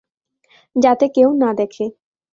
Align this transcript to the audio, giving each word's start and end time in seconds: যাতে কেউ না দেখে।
যাতে 0.75 1.05
কেউ 1.07 1.29
না 1.33 1.49
দেখে। 1.53 1.85